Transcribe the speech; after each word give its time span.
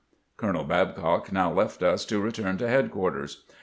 Colonel 0.35 0.63
Babcock 0.63 1.31
now 1.31 1.53
left 1.53 1.83
us 1.83 2.05
to 2.05 2.19
return 2.19 2.57
to 2.57 2.67
headquarters. 2.67 3.45